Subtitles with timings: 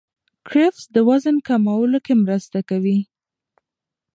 [0.47, 2.99] کرفس د وزن کمولو کې مرسته کوي.